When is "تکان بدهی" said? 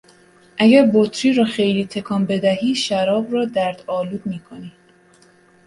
1.85-2.75